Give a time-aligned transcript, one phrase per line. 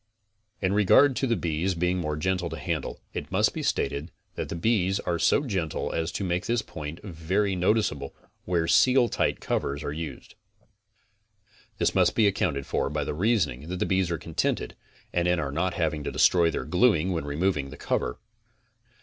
[0.63, 4.49] In regard t othe bees being more gentle to handle, it must be stated that
[4.49, 8.09] the bees are so gentle as to make this point very no ticeable,
[8.45, 10.33] where Seal Tight covers are used.
[11.77, 14.75] This must be ac counted for by the reasoning that the bees are contented,
[15.13, 18.17] and in our not having to destroy their gluing when removing the cover.